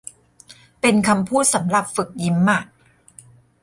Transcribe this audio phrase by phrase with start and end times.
[0.81, 2.59] เป็นคำพูดสำหรับฝึกยิ้มอ่ะ